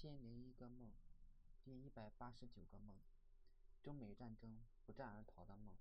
[0.00, 0.90] 千零一个梦，
[1.62, 2.96] 第一百八十九个梦，
[3.82, 5.74] 中美战争不战而逃的梦。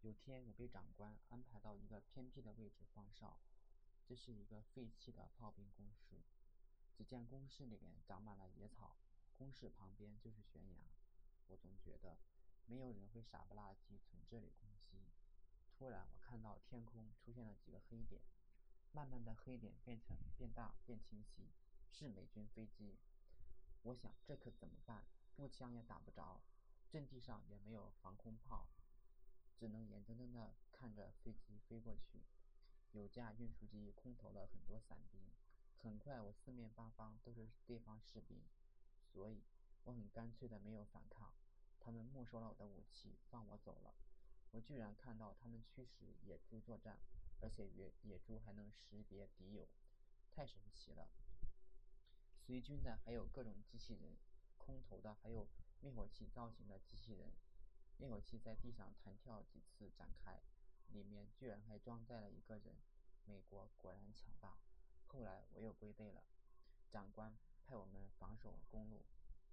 [0.00, 3.38] 有天，我被长官安排到一个偏僻的位置放哨，
[4.06, 6.22] 这是一个废弃的炮兵工事。
[6.96, 8.96] 只见工事里面长满了野草，
[9.36, 10.78] 工事旁边就是悬崖。
[11.48, 12.16] 我总觉得
[12.64, 14.96] 没有人会傻不拉几从这里攻击。
[15.78, 18.22] 突然，我看到天空出现了几个黑点，
[18.90, 21.50] 慢慢的黑点变成变大变清晰。
[21.92, 22.96] 是美军飞机，
[23.82, 25.04] 我想这可怎么办？
[25.36, 26.40] 步枪也打不着，
[26.88, 28.66] 阵地上也没有防空炮，
[29.56, 32.22] 只能眼睁睁地看着飞机飞过去。
[32.92, 35.20] 有架运输机空投了很多伞兵，
[35.82, 38.42] 很快我四面八方都是对方士兵，
[39.12, 39.42] 所以
[39.84, 41.32] 我很干脆的没有反抗。
[41.78, 43.94] 他们没收了我的武器，放我走了。
[44.50, 46.98] 我居然看到他们驱使野猪作战，
[47.40, 49.66] 而且野野猪还能识别敌友，
[50.30, 51.08] 太神奇了。
[52.44, 54.16] 随军的还有各种机器人，
[54.58, 55.46] 空投的还有
[55.80, 57.30] 灭火器造型的机器人。
[57.98, 60.42] 灭火器在地上弹跳几次展开，
[60.88, 62.74] 里面居然还装载了一个人。
[63.24, 64.56] 美国果然强大。
[65.06, 66.24] 后来我又归队了，
[66.90, 69.04] 长官派我们防守公路，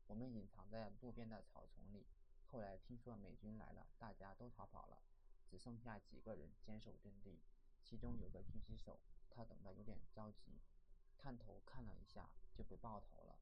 [0.08, 2.08] 我们隐藏在路边的草丛里。
[2.48, 5.03] 后来听说美军来了，大家都逃跑了，
[5.48, 7.40] 只剩下几个人坚守阵地。
[7.84, 10.59] 其中有个狙击手，他等得有点着急。
[11.22, 13.38] 探头看了一下，就被爆头了，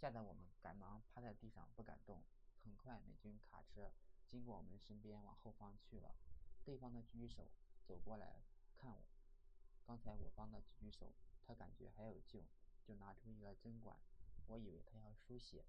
[0.00, 2.22] 吓得我们赶忙趴在地上不敢动。
[2.62, 3.92] 很快，美军卡车
[4.28, 6.14] 经过我们身边往后方去了。
[6.64, 7.48] 对方的狙击手
[7.84, 8.42] 走过来
[8.76, 9.02] 看我，
[9.84, 11.12] 刚才我帮的狙击手，
[11.44, 12.44] 他感觉还有救，
[12.84, 13.98] 就拿出一个针管，
[14.46, 15.64] 我以为他要输血，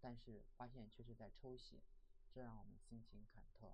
[0.00, 1.82] 但是发现却是在抽血，
[2.32, 3.72] 这让我们心情忐忑。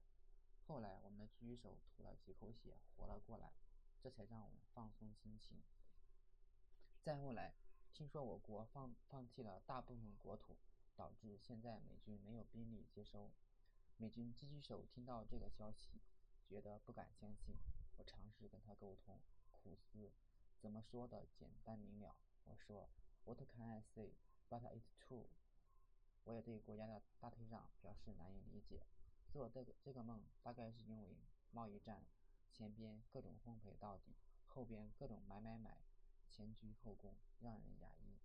[0.67, 3.53] 后来，我们的狙击手吐了几口血，活了过来，
[4.03, 5.63] 这才让我们放松心情。
[7.03, 7.55] 再后来，
[7.95, 10.59] 听说我国放放弃了大部分国土，
[10.95, 13.31] 导致现在美军没有兵力接收。
[13.97, 16.03] 美军狙击手听到这个消息，
[16.47, 17.57] 觉得不敢相信。
[17.97, 19.19] 我尝试跟他沟通，
[19.51, 20.13] 苦思
[20.59, 22.15] 怎么说的简单明了。
[22.45, 22.91] 我说
[23.25, 24.13] ：“What can I say?
[24.51, 25.27] But it's true。”
[26.25, 28.87] 我也对国家的大退让表示难以理解。
[29.33, 31.17] 做这个这个梦，大概是因为
[31.51, 32.05] 贸易战，
[32.53, 34.15] 前边各种奉陪到底，
[34.47, 35.79] 后边各种买买买。
[36.31, 38.17] 前居后恭，让人压抑。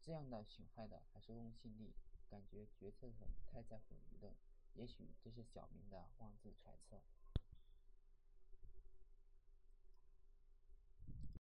[0.00, 1.92] 这样的损害的还是公信力，
[2.28, 4.34] 感觉决策层太在乎舆论。
[4.74, 7.02] 也许这是小明的妄自揣测。